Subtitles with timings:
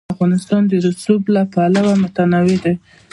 [0.13, 2.73] افغانستان د رسوب له پلوه متنوع دی.